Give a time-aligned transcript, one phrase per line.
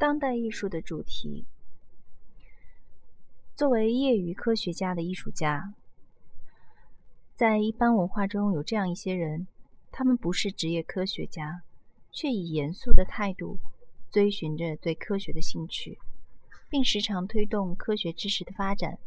[0.00, 1.44] 当代艺术的主题。
[3.54, 5.74] 作为业余科学家的艺术家，
[7.36, 9.46] 在一般文化中有这样一些人，
[9.92, 11.60] 他们不是职业科学家，
[12.10, 13.58] 却以严肃的态度
[14.10, 15.98] 追寻着对科学的兴趣，
[16.70, 18.98] 并时常推动科学知识的发展，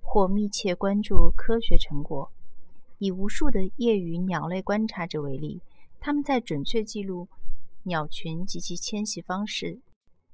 [0.00, 2.30] 或密切关注科学成果。
[2.98, 5.60] 以无数的业余鸟类观察者为例，
[5.98, 7.26] 他们在准确记录
[7.82, 9.80] 鸟群及其迁徙方式、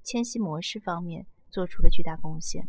[0.03, 2.69] 迁徙模式方面做出了巨大贡献。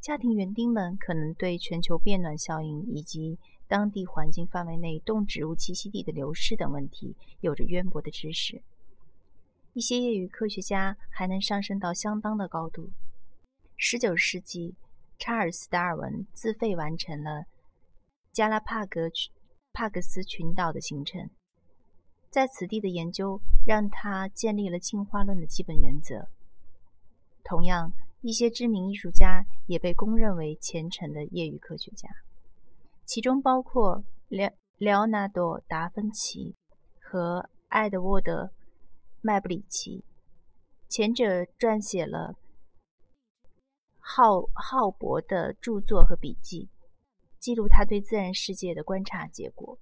[0.00, 8.62] 家庭园丁们可能对全球变暖效应以及当地环境范围内动植物栖息地的流失等问题有着渊博的知识。
[9.74, 12.90] 一些业余科学家还能上升到相当的高度。
[13.78, 14.74] 19世纪，
[15.18, 17.44] 查尔斯·达尔文自费完成了。
[18.32, 19.10] 加拉帕格
[19.72, 21.28] 帕克斯群岛的形成，
[22.30, 26.28] 在此地的研究让他建立了进化论的基本原则。
[27.48, 32.06] 同样，一些知名艺术家也被公认为虔诚的业余科学家，
[33.06, 36.54] 其中包括列列奥纳多·达芬奇
[37.00, 38.44] 和爱德沃德·
[39.22, 40.04] 麦布里奇。
[40.90, 42.34] 前者撰写了
[43.98, 46.68] 浩浩博的著作和笔记。
[47.40, 49.78] 记录他对自然世界的观察结果。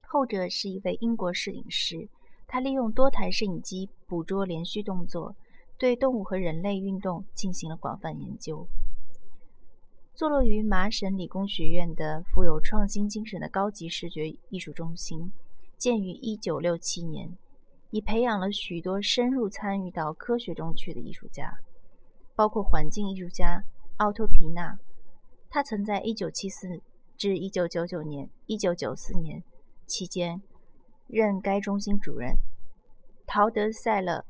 [0.00, 2.08] 后者是一位英国摄影师，
[2.46, 5.36] 他利用多台摄影机捕捉连续动作，
[5.78, 8.66] 对动物和人类运动进行了广泛研究。
[10.14, 15.32] 坐落于麻省理工学院的富有创新精神的高级视觉艺术中心，
[15.78, 17.36] 建于1967年，
[17.90, 21.54] 已培养了许多深入参与到科学中去的艺术家，
[22.36, 23.64] 包括环境艺术家
[23.96, 24.78] 奥托·皮纳。
[25.48, 26.80] 他曾在1974
[27.16, 29.42] 至1999年、1994年
[29.86, 30.42] 期间
[31.06, 32.36] 任该中心主任。
[33.26, 34.24] 陶德·塞勒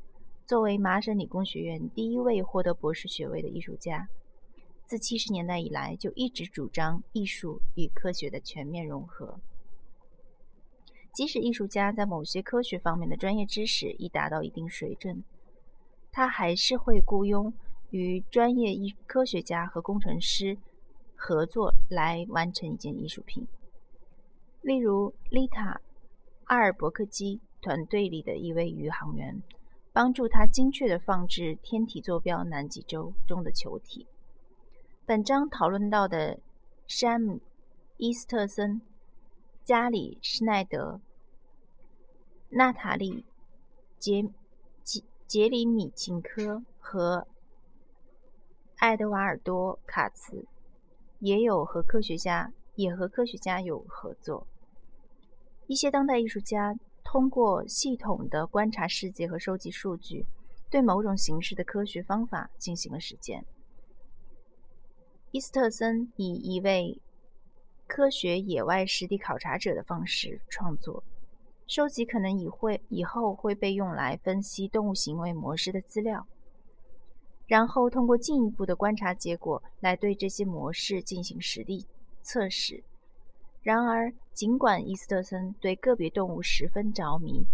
[0.45, 4.09] 作为麻省理工学院第一位获得博士学位的艺术家，
[4.85, 9.39] 自70年代以来就一直主张艺术与科学的全面融合。
[11.13, 15.23] 即使艺术家在某些科学方面的专业知识已达到一定水准，
[16.11, 17.53] 他还是会雇佣
[17.91, 20.57] 与专业艺科学家和工程师。
[21.15, 23.47] 合作来完成一件艺术品。
[24.61, 25.75] 例如，丽塔·
[26.47, 29.41] 阿尔伯克基团队里的一位宇航员，
[29.93, 34.05] 帮助他精确地放置天体坐标南极洲中的球体。
[35.05, 36.39] 本章讨论到的
[36.85, 37.35] 山姆·
[37.95, 38.81] 伊斯特森、
[39.63, 40.99] 加里·施奈德、
[42.49, 43.21] 娜塔莉·
[43.97, 44.29] 杰
[44.83, 47.25] 杰杰里米琴科和
[48.77, 50.45] 爱德瓦尔多·卡茨。
[51.23, 54.45] 也有和科学家也和科学家有合作。
[55.67, 56.77] 一些当代艺术家
[57.13, 60.25] 通过系统的观察世界和收集数据，
[60.71, 63.45] 对某种形式的科学方法进行了实践。
[65.29, 66.99] 伊斯特森以一位
[67.85, 71.03] 科学野外实地考察者的方式创作，
[71.67, 76.25] 收集可能以会以后会被用来分析动物行为模式的资料。
[77.45, 81.85] 然后通过进一步的观察结果来对这些模式进行实地
[82.23, 82.83] 测试。
[83.63, 87.47] 然而，尽管伊斯特森对个别动物十分着迷，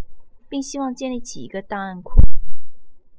[0.49, 2.19] 并希望建立起一个档案库，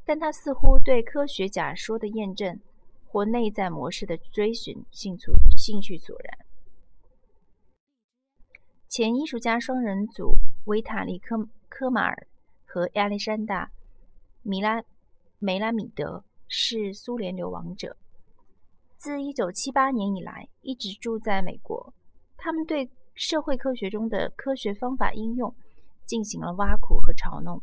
[0.05, 2.61] 但他似乎对科学假说的验证
[3.07, 6.39] 或内在模式的追寻兴趣兴趣索然。
[8.89, 10.35] 前艺术家双人组
[10.67, 12.27] 维塔利科科马尔
[12.67, 13.71] 和亚历山大
[14.43, 14.83] 米拉
[15.39, 16.25] 梅拉米德。
[16.53, 17.97] 是苏联流亡者，
[18.97, 21.95] 自1978年以来一直住在美国。
[22.43, 25.55] 他们对社会科学中的科学方法应用
[26.07, 27.61] 进行了挖苦和嘲弄。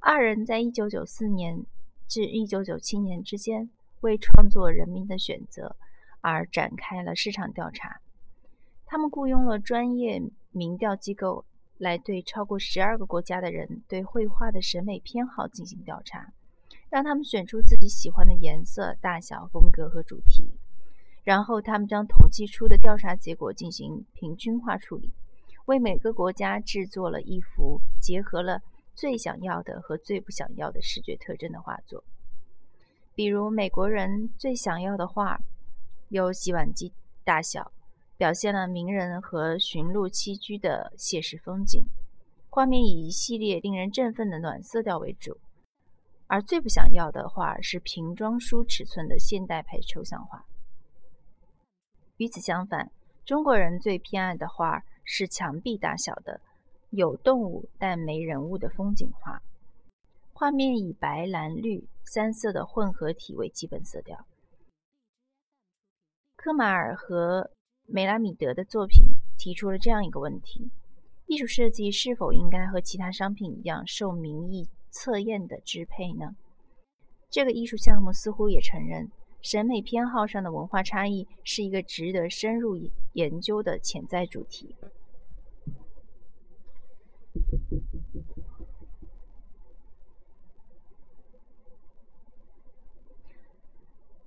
[0.00, 1.66] 二人在1994年
[2.08, 3.68] 至1997年之间
[4.00, 5.66] 为创作《人民的选择》
[6.22, 8.00] 而展开了市场调查。
[8.86, 11.44] 他们雇佣了专业民调机构
[11.76, 16.32] 来对超过12个国家的人对绘画的审美偏好进行调查。
[16.90, 20.48] 让他们选出自己喜欢的颜色、大小、风格和主题，
[21.28, 25.12] 然后他们将统计出的调查结果进行平均化处理，
[25.66, 28.62] 为每个国家制作了一幅结合了
[28.94, 32.02] 最想要的和最不想要的视觉特征的画作。
[33.14, 35.38] 比如，美国人最想要的画
[36.08, 36.94] 有洗碗机
[37.24, 37.72] 大小，
[38.16, 41.84] 表现了名人和驯鹿栖居的写实风景，
[42.48, 45.36] 画面以一系列令人振奋的暖色调为主。
[46.26, 50.46] 而最不想要的画是瓶装书尺寸的现代派抽象画。
[52.18, 52.90] 与此相反，
[53.24, 56.40] 中国人最偏爱的画是墙壁大小的
[56.90, 59.42] 有动物但没人物的风景画。
[60.32, 64.26] 画面以白、蓝、绿三色的混合体为基本色调。
[66.36, 67.50] 科马尔和
[67.86, 69.02] 梅拉米德的作品
[69.36, 70.70] 提出了这样一个问题：
[71.26, 76.36] 艺术设计是否应该和其他商品一样受民意测验的支配呢？
[77.30, 82.76] 这个艺术项目似乎也承认，审美偏好上的文化差异是一个值得深入
[83.14, 84.74] 研究的潜在主题。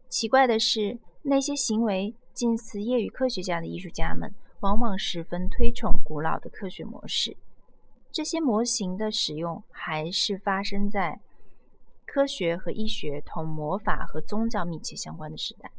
[0.07, 7.35] 奇怪的是，那些行为近似业余科学家的艺术家们，往往十分推崇古老的科学模式。
[8.11, 11.19] 这些模型的使用还是发生在
[12.11, 15.71] 科学和医学同魔法和宗教密切相关的时代。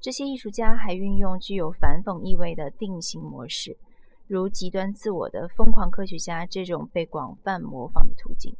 [0.00, 3.78] 这些艺术家还运用具有反讽意味的定型模式。
[4.26, 8.56] 如极端自我的疯狂科学家这种被广泛模仿的途径。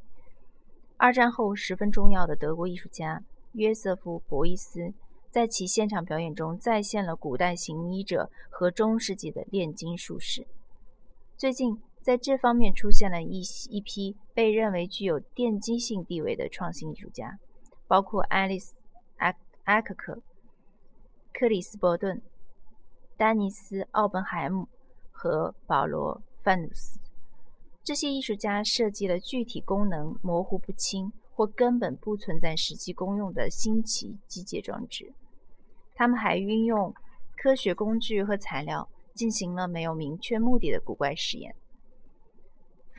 [0.97, 3.21] 二战后十分重要的德国艺术家
[3.51, 4.95] 约瑟夫·博伊斯
[5.29, 10.47] 在其现场表演中再现了古代行医者和中世纪的炼金术士。
[11.37, 17.39] 最近，在这方面出现了一一批被认为具有奠基性地位的创新艺术家，
[17.87, 18.75] 包括爱丽丝·
[19.17, 20.21] 埃埃克克、
[21.33, 22.23] 克里斯伯顿、
[23.17, 24.69] 丹尼斯·奥本海姆。
[25.21, 26.15] 和保罗·
[26.45, 27.01] 范努斯，
[27.83, 35.13] 这些艺术家设计了具体功能模糊不清或根本不存在实际功用的新奇机械装置。
[35.97, 36.95] 他们还运用
[37.37, 41.53] 科学工具和材料进行了没有明确目的的古怪实验。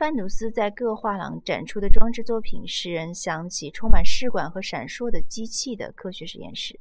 [0.00, 6.80] 范努斯在各画廊展出的装置作品，使人想起充满试管和闪烁的机器的科学实验室。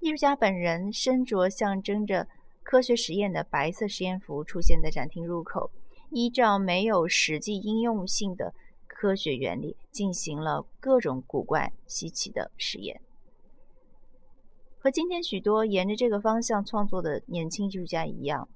[0.00, 2.26] 艺术家本人身着象征着。
[2.64, 5.70] 科学实验的白色实验服出现在展厅入口，
[6.10, 8.52] 依照没有实际应用性的
[8.88, 13.00] 科学原理进行了各种古怪稀奇的实验。
[14.78, 18.48] 和今天许多沿着这个方向创作的年轻艺术家一样，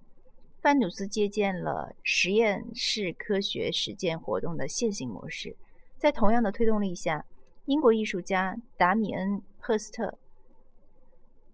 [0.61, 5.57] 范努斯借鉴了实验室科学实践活动的现行模式。
[5.97, 7.25] 在同样的推动力下，
[7.67, 10.19] 英国艺术家达米恩·赫斯特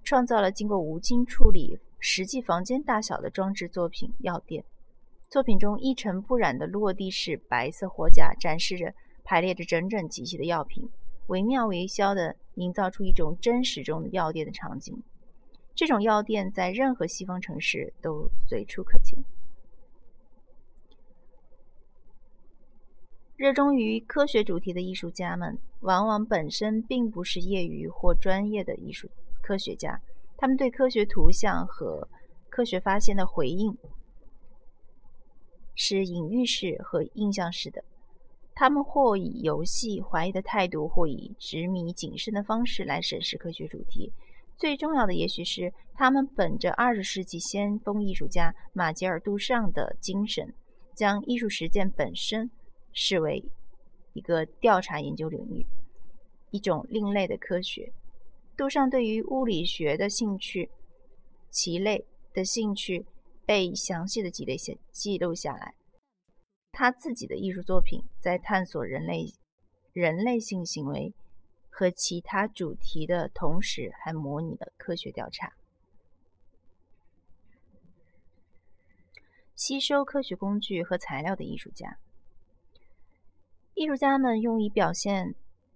[0.02, 1.78] 创造了经过无菌处理。
[2.04, 4.64] 实际房间大小的装置作品药店，
[5.30, 10.90] 作品中一尘不染的落地式白色货架展示着排列着整整齐齐的药品，
[11.28, 15.00] 惟妙惟肖地营造出一种真实中的药店的场景。
[15.74, 19.18] 这种药店在任何西方城市都随处可见。
[23.36, 29.10] 热衷于科学主题的艺术家们，往往本身并不是业余或专业的艺术
[29.42, 30.00] 科学家。
[30.36, 32.08] 他们对科学图像和
[32.48, 33.76] 科学发现的回应
[35.74, 37.82] 是隐喻式和印象式的。
[38.54, 44.12] 他们或以游戏、怀疑的态度，或以执迷、谨慎的方式来审视科学主题。
[44.62, 50.54] 最重要的，也许是他们本着二十世纪先锋艺术家马杰尔·杜尚的精神，
[50.94, 52.48] 将艺术实践本身
[52.92, 53.44] 视为
[54.12, 55.66] 一个调查研究领域，
[56.52, 57.92] 一种另类的科学。
[58.56, 60.70] 杜尚对于物理学的兴趣，
[61.50, 63.04] 其类的兴趣
[63.44, 65.74] 被详细的记录下记录下来。
[66.70, 69.26] 他自己的艺术作品在探索人类
[69.92, 71.12] 人类性行为
[71.72, 75.52] 和其他主题的同时，还模拟了科学调查。
[79.56, 81.96] 吸收科学工具和材料的艺术家，
[83.74, 85.34] 艺术家们用以表现。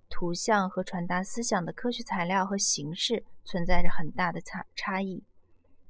[0.08, 5.16] 图像和传达思想的科学材料和形式存在着很大的差差异。
[5.16, 5.24] 一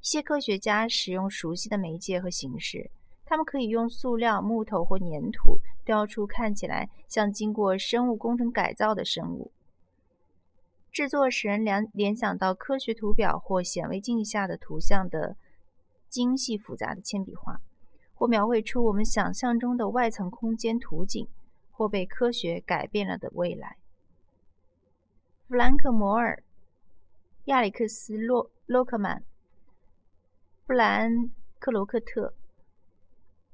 [0.01, 2.91] 些科学家使用熟悉的媒介和形式，
[3.27, 9.53] 他们可以用塑料、木头或粘土雕出看起来像经过生物工程改造的生物。
[10.97, 15.37] 制作使人联联想到科学图表或显微镜下的图像的
[16.09, 17.61] 精细复杂的铅笔画，
[18.15, 21.29] 或描绘出我们想象中的外层空间图景，
[21.71, 23.76] 或被科学改变了的未来。
[25.47, 26.43] 弗兰克·摩尔、
[27.45, 29.23] 亚历克斯·洛洛克曼、
[30.67, 31.12] 布莱恩·
[31.59, 32.33] 克罗克特、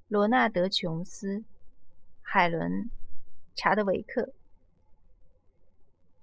[0.07, 1.43] 罗纳德·琼斯、
[2.21, 2.71] 海伦·
[3.57, 4.33] 查德维克、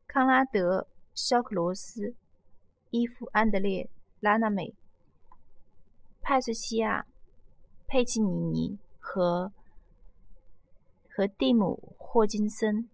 [0.08, 0.88] 康拉德·
[1.26, 2.16] 肖克罗斯、
[2.92, 4.74] 伊夫·安德烈、拉纳美、
[6.22, 7.02] 派斯西亚·
[7.88, 9.52] 佩奇尼尼和
[11.10, 12.90] 和蒂姆·霍金森。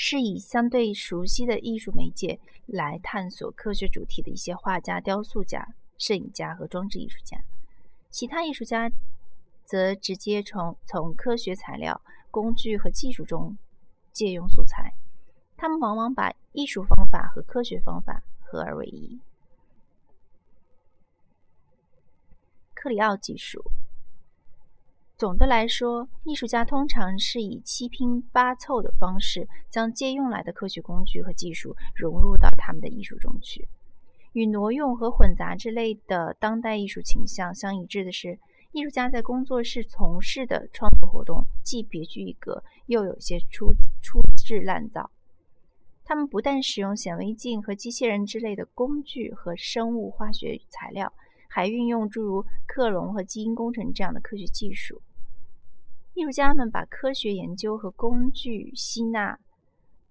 [0.00, 7.36] 是以相对熟悉的艺术媒介来探索科学主题的一些画家、雕塑家、摄影家和装置艺术家。
[8.08, 8.88] 其他艺术家
[9.64, 13.58] 则直接从从科学材料、工具和技术中
[14.12, 14.94] 借用素材。
[15.58, 19.20] 他们往往把艺术方法和科学方法合二为一。
[22.74, 23.60] 克里奥技术。
[25.16, 33.68] 总的来说，艺术家通常是以七拼八凑的方式，将借用来的科学工具和技术融入到他们的艺术中去。
[34.34, 38.38] 与挪用和混杂之类的当代艺术倾向相一致的是，
[38.70, 43.66] 艺术家在工作室从事的创作活动既别具一格，又有些粗
[44.00, 45.10] 粗制滥造。
[46.08, 51.12] 他们不但使用显微镜和机器人之类的工具和生物化学材料，
[51.50, 55.02] 还运用诸如克隆和基因工程这样的科学技术。
[56.14, 59.38] 艺术家们把科学研究和工具吸纳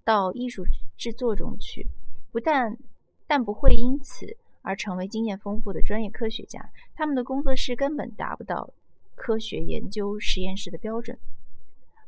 [0.04, 0.64] 到艺术
[1.00, 1.88] 制作中去，
[2.32, 2.78] 不但
[3.26, 6.70] 但不会因此而成为经验丰富的专业科学家。
[6.94, 8.72] 他们的工作室根本达不到
[9.16, 11.18] 科学研究实验室的标准，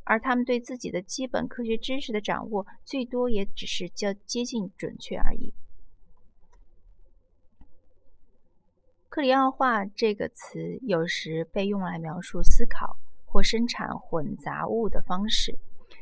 [0.09, 5.53] 而他们对自己的基本科学知识的掌握，最多也只是较接近准确而已。
[9.07, 12.97] 克里奥化这个词有时被用来描述思考。
[13.31, 15.59] 或生产混杂物的方式，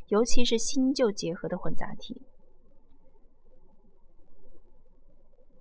[0.08, 2.22] 尤其是新旧结合的混杂体。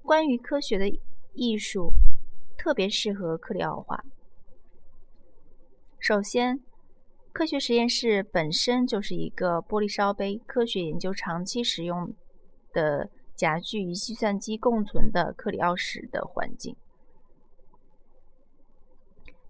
[0.00, 0.88] 关于科学的
[1.34, 1.92] 艺术，
[2.56, 4.04] 特别适合克里奥化。
[5.98, 6.60] 首先，
[7.36, 12.14] 科学实验室本身就是一个玻璃烧杯，科学研究长期使用
[12.72, 16.74] 的夹具与计算机共存的克里奥式的环境。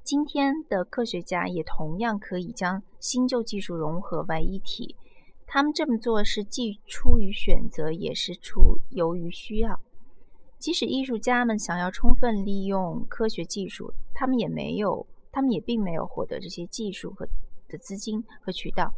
[0.02, 4.96] 今天的科学家也同样可以将新旧技术融合为一体。
[5.46, 9.78] 他们这么做是既出于选择，也是出由于需要。
[10.58, 17.28] 即使艺术家们想要充分利用科学技术，他们也没有，他们也并没有获得这些技术和
[17.68, 18.94] 的资金和渠道，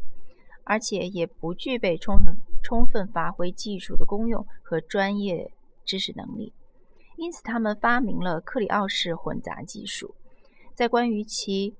[0.64, 5.50] 而且也不具备充分充分发挥技术的功用和专业
[5.84, 6.52] 知识能力。
[7.16, 10.14] 因此，他们发明了克里奥式混杂技术。
[10.74, 11.74] 在关于其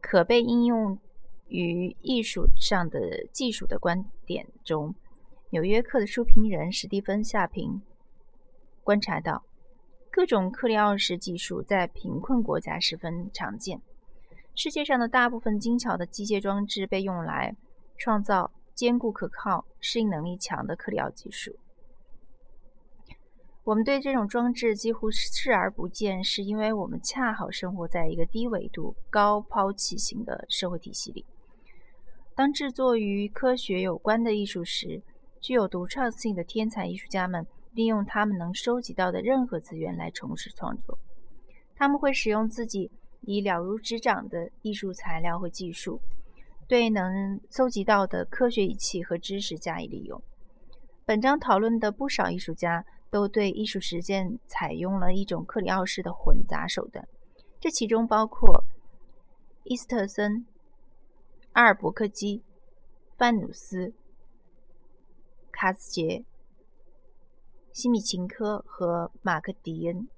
[0.00, 0.98] 可被应用
[1.48, 4.90] 于艺术上的技术的观点中，
[5.50, 7.82] 《纽约客》的书评人史蒂芬·夏平
[8.82, 9.44] 观察到，
[10.10, 13.82] 各种克里奥式技术在贫困国家十分常见。
[14.54, 17.56] 世界上的大部分精巧的机械装置被用来
[17.96, 21.56] 创造坚固可靠、适应能力强的克里奥技术。
[23.64, 31.24] 我们对这种装置几乎视而不见，是因为我们恰好生活在一个低纬度、高抛弃型的社会体系里。
[32.34, 35.00] 当制作与科学有关的艺术时，
[35.40, 40.98] 具有独创性的天才艺术家们利用他们能收集到的任何资源来从事创作。
[41.76, 42.90] 他们会使用自己
[43.22, 46.00] 以了如指掌的艺术材料和技术，
[46.68, 50.22] 对能搜集到的科学仪器和知识加以利用。
[51.04, 52.84] 本章讨论的不少艺术家。
[53.12, 57.06] 都对艺术实践采用了一种克里奥式的混杂手段，
[57.60, 58.64] 这其中包括
[59.64, 60.46] 伊斯特森、
[61.52, 62.42] 阿尔伯克基、
[63.18, 63.92] 范努斯、
[65.50, 66.24] 卡斯杰、
[67.70, 70.08] 西米琴科和马克迪恩。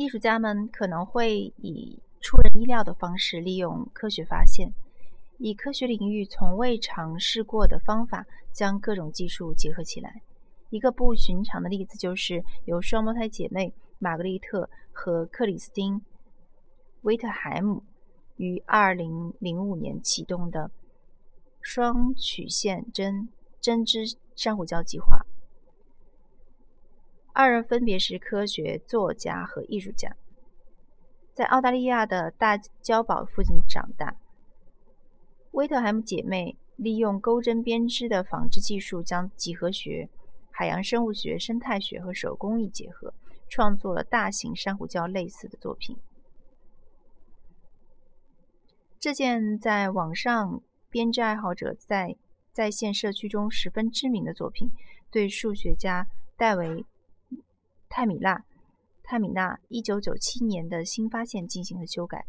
[0.00, 4.72] 艺术家们可能会以出人意料的方式利用科学发现。
[5.36, 10.22] 以科学领域从未尝试过的方法，将各种技术结合起来。
[10.70, 15.96] 一个不寻常的例子就是由双胞胎姐妹玛格丽特和克里斯汀·
[17.02, 17.82] 威特海姆
[18.38, 20.70] 于2005年启动的
[21.60, 23.28] 双曲线针
[23.60, 25.26] 针织珊瑚礁计划。
[27.32, 30.16] 二人分别是科学作家和艺术家，
[31.32, 34.16] 在澳大利亚的大礁堡附近长大。
[35.52, 40.08] 威特海姆姐妹利用钩针编织的纺织技术，将几何学、
[40.50, 43.14] 海洋生物学、生态学和手工艺结合，
[43.48, 45.96] 创作了大型珊瑚礁类似的作品。
[48.98, 50.60] 这件在网上
[50.90, 52.16] 编织爱好者在
[52.52, 54.70] 在线社区中十分知名的作品，
[55.10, 56.06] 对数学家
[56.36, 56.68] 戴维·
[57.90, 58.44] 泰米纳
[59.02, 62.24] 泰米纳1997年的新发现进行了修改。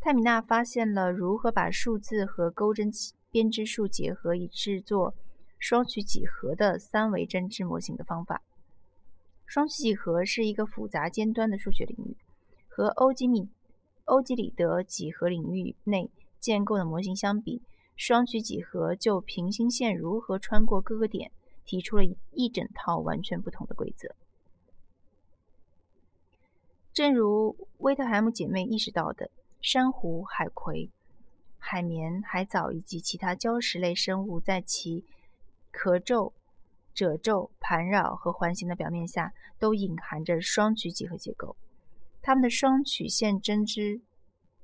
[0.00, 2.90] 泰米纳发现了如何把数字和钩针
[3.30, 5.14] 编织术结合，以制作
[5.60, 8.42] 双曲几何的三维针织模型的方法。
[9.46, 12.16] 双曲几何是一个复杂尖端的数学领域，
[12.68, 13.48] 和欧几米
[14.06, 17.62] 欧几里得几何领域内建构的模型相比，
[17.94, 21.30] 双曲几何就平行线如何穿过各个点
[21.64, 22.02] 提出了
[22.32, 24.08] 一整套完全不同的规则。
[26.94, 29.30] 正如威特海姆姐妹意识到的。
[29.60, 30.90] 珊瑚、海葵、
[31.58, 35.06] 海绵、海藻以及其他礁石类生物在其
[35.70, 36.34] 壳皱、
[36.92, 41.56] 褶皱、盘绕和环形的表面下，都隐含着双曲几何结构。
[42.20, 44.02] 它们的双曲线针织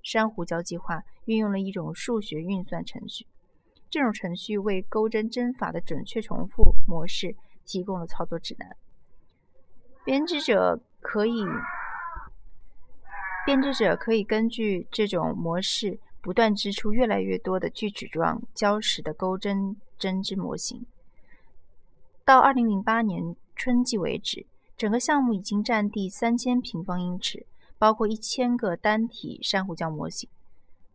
[0.02, 3.26] 珊瑚礁计划运用了一种数学运算程序，
[3.88, 7.34] 这种程序为钩针针法的准确重复模式
[7.64, 8.76] 提供了操作指南。
[10.04, 11.42] 编织者可以，
[13.44, 20.84] 编织者可以根据这种模式不断织出越来越多的锯齿状礁石的钩针针织模型。
[22.24, 27.46] 到2008年春季为止，整个项目已经占地三千平方英尺。
[27.78, 30.28] 包括一千个单体珊瑚礁模型，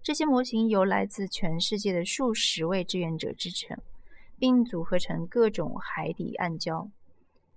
[0.04, 3.76] 这些模型由来自全世界的数十位志愿者制成，
[4.38, 6.88] 并组合成各种海底暗礁，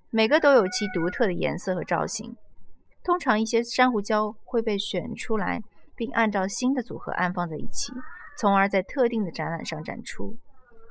[0.08, 2.34] 每个都有其独特的颜色和造型。
[3.02, 5.62] 通常，一些珊瑚礁会被选出来，
[5.94, 7.92] 并按照新的组合安放在一起，
[8.36, 10.36] 从而在特定的展览上展出。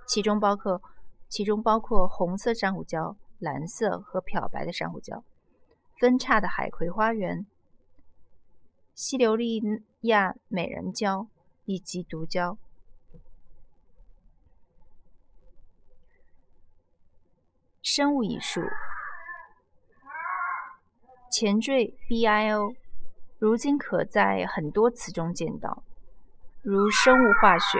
[0.07, 0.81] 其中包括
[1.27, 5.21] 其中包括红色珊瑚礁、蓝色和漂白的珊瑚礁、
[5.99, 7.45] 分叉的海葵花园。
[8.95, 9.61] 西流利
[10.01, 11.27] 亚美人礁
[11.65, 12.57] 以及毒礁。
[17.83, 18.61] 生物艺术，
[21.39, 22.73] 前缀 bio，
[23.37, 25.83] 如今可在很多词中见到，
[26.63, 27.77] 如生物化学、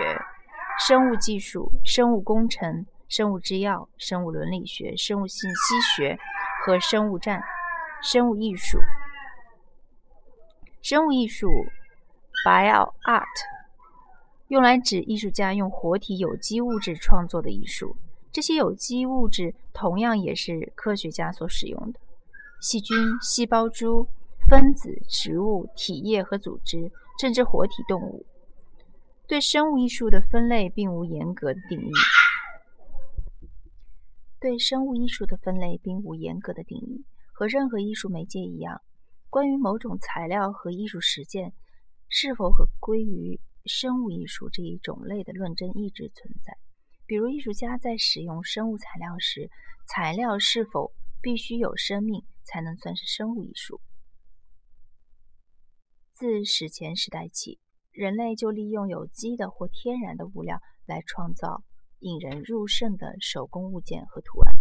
[0.78, 6.20] 生物技术、生物工程、生物制药、生物伦理学、生物信息学
[6.64, 7.42] 和生物战、
[8.04, 8.78] 生物艺术。
[10.84, 11.50] 生物艺术
[12.46, 13.26] （bio art）
[14.50, 17.96] 用来指艺术家用活体有机物质创作的艺术。
[18.32, 22.00] 这些有机物质同样也是科学家所使用的：
[22.60, 24.08] 细菌、细胞株、
[24.50, 26.92] 分子、植物、体液和组织，
[27.22, 28.26] 甚至活体动物。
[29.28, 31.92] 对生物艺术的分类并无严格的定义。
[34.40, 38.82] 对生物艺术的分类并无严格的定义，和任何艺术媒介一样。
[39.30, 41.52] 关于某种材料和艺术实践
[42.08, 46.58] 是否可归于生物艺术这一种类的论证一直存在。
[47.06, 49.50] 比如，艺术家在使用生物材料时，
[49.88, 50.92] 材料是否
[51.28, 53.82] 必须有生命才能算是生物艺术？
[56.14, 57.60] 自史前时代起，
[57.92, 61.66] 人类就利用有机的或天然的物料来创造
[62.00, 64.56] 引人入胜的手工物件和图案。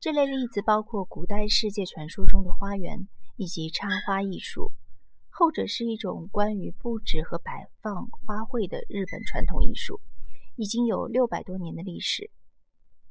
[0.00, 3.06] 这类例子包括古代世界传说中的花园。
[3.36, 4.72] 以及插花艺术，
[5.28, 10.00] 后者是一种关于布置和摆放花卉的日本传统艺术，
[10.56, 12.30] 已经有六百多年的历史。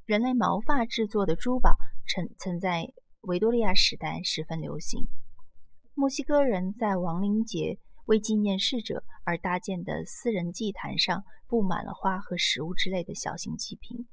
[0.03, 5.07] 人类毛发制作的珠宝曾曾在维多利亚时代十分流行。
[5.93, 14.07] 墨西哥人在亡灵节为纪念逝者而搭建的私人祭坛上布满了花和食物之类的小型祭品，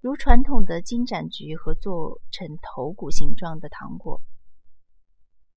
[0.00, 4.20] 如传统的金盏菊和做成头骨形状的糖果。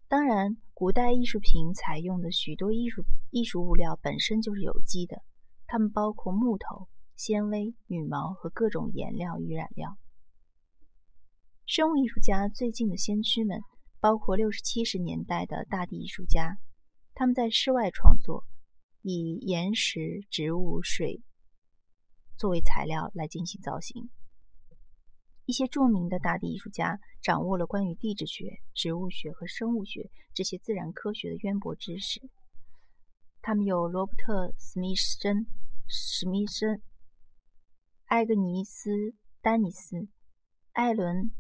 [0.08, 5.22] 当然，古代艺术品采用的许多艺术艺术物料本身就是有机的，
[5.68, 9.98] 它们包括木头、纤维、羽毛和各种颜料与染料。
[11.68, 13.60] 生物艺术家最近的先驱们
[14.00, 16.58] 包括六十七十年代的大地艺术家，
[17.14, 18.46] 他们在室外创作，
[19.02, 21.22] 以岩石、植物、水
[22.38, 24.10] 作为材料来进行造型。
[25.44, 32.22] 一些著名的大地艺术家掌握了关于地质学、植物学和生物学这些自然科学的渊博知识。
[33.42, 35.46] 他们有罗伯特·史密森、
[35.86, 36.82] 史密森、
[38.06, 38.90] 艾格尼斯·
[39.42, 40.08] 丹尼斯、
[40.72, 41.26] 艾伦·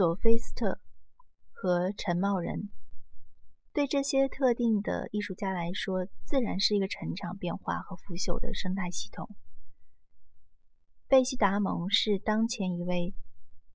[0.00, 0.80] 索菲斯特
[1.52, 2.70] 和陈茂仁。
[3.74, 9.28] 对这些特定的艺术家来说，自然是一个成长、变化和腐朽的生态系统。
[11.06, 13.12] 贝西达蒙是当前一位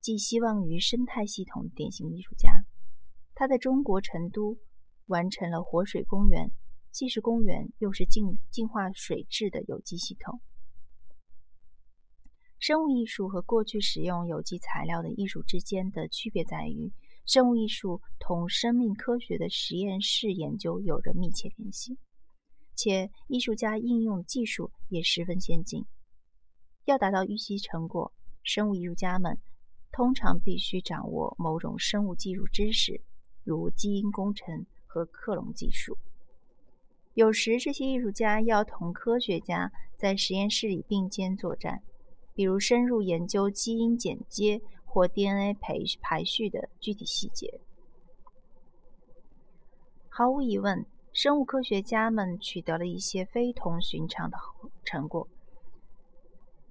[0.01, 2.63] 寄希望于生态系统的典型艺术家。
[3.35, 4.57] 他在中国成都
[5.05, 6.49] 完成了活水公园，
[6.89, 10.41] 既是公园又是净净化水质的有机系统。
[12.67, 16.91] 生物艺术和过去使用有机材料的艺术之间的区别在于，
[17.23, 21.95] 生物艺术同生命科学的实验室研究有着密切联系，
[22.73, 25.85] 且艺术家应用技术也十分先进。
[26.85, 29.37] 要达到预期成果，生物艺术家们
[29.91, 32.99] 通常必须掌握某种生物技术知识，
[33.43, 35.99] 如基因工程和克隆技术。
[37.13, 41.83] 有时，这些艺术家要同科学家在实验室里并肩作战，
[42.35, 47.61] 比如深入研究基因剪接或 DNA 排排序的具体细节。
[50.09, 54.37] 毫无疑问，生物科学家们取得了一些非同寻常的
[54.83, 55.27] 成果。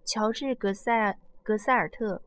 [0.05, 2.21] 乔治·格塞尔格塞尔特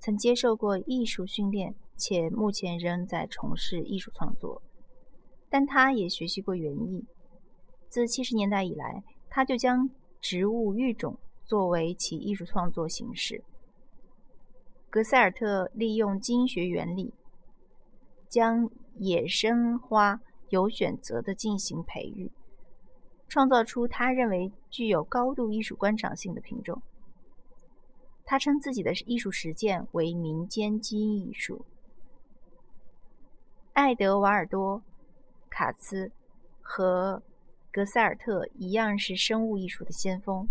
[0.00, 4.60] 曾接受过艺术训练，且目前仍在从事艺术创作。
[5.48, 7.04] 但他也学习过园艺。
[7.88, 9.88] 自七十年代以来，他就将
[10.20, 11.18] 植物育种
[11.52, 13.44] 作为其艺术创作形式。
[14.88, 17.12] 格塞尔特利用基因学原理，
[18.26, 22.32] 将野生花有选择地进行培育，
[23.28, 26.80] 创造出他认为具有高度艺术观赏性的品种。
[28.24, 31.66] 他称自己的艺术实践为民间基因艺术。
[33.74, 34.82] 爱德瓦尔多。
[35.50, 36.10] 卡兹
[36.62, 37.22] 和
[37.70, 40.48] 格塞尔特一样是生物艺术的先锋。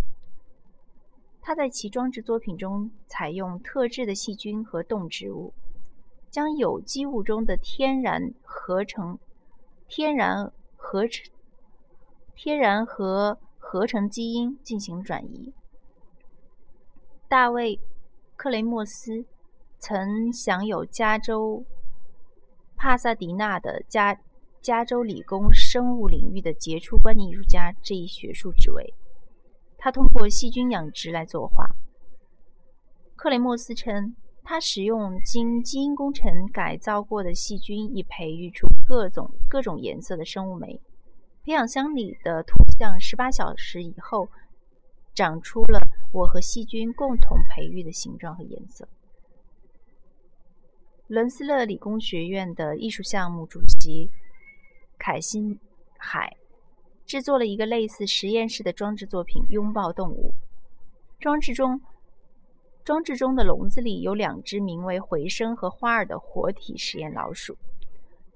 [1.42, 5.54] 他在其装置作品中采用特制的细菌和动植物，
[6.30, 9.18] 将有机物中的天然合成、
[9.88, 11.32] 天然合成、
[12.36, 15.52] 天然和合成基因进行转移。
[17.28, 17.76] 大卫·
[18.36, 19.26] 克雷莫斯
[19.80, 21.66] 曾享有加州
[22.76, 24.20] 帕萨迪纳的加。
[24.62, 28.94] 加州理工生物领域的杰出观念艺术家这一学术职位，
[29.84, 31.67] 他通过细菌养殖来作画。
[33.15, 40.80] 克雷莫斯称，他使用经基因工程改造过的细菌，以培育出各种各种颜色的生物酶。
[41.44, 44.30] 培养箱里的图像十八小时以后，
[45.15, 45.82] 长出了
[46.13, 48.88] 我和细菌共同培育的形状和颜色。
[51.08, 54.12] 伦斯勒理工学院的艺术项目主席。
[55.04, 55.60] 凯辛
[55.98, 56.38] 海
[57.12, 60.34] 制作了一个类似实验室的装置作品《拥抱动物》。
[61.21, 61.82] 装置中，
[62.86, 67.58] 装置中的笼子里有两只名为回声和花儿的活体实验老鼠。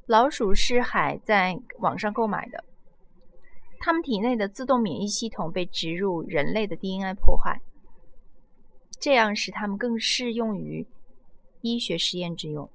[0.07, 2.65] 老鼠是海在网上购买的，
[3.79, 7.61] 它们体内的自动免疫系统被植入人类的 DNA 破坏，
[8.99, 10.85] 这样使它们更适用于
[11.61, 12.69] 医学实验之用。